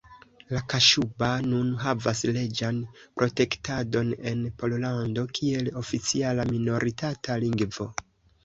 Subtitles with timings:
[0.51, 2.79] La kaŝuba nun havas leĝan
[3.21, 7.89] protektadon en Pollando kiel oficiala minoritata lingvo.